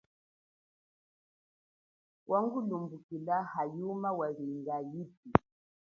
[2.29, 5.29] Wangulumbukila hayuma walinga yipi.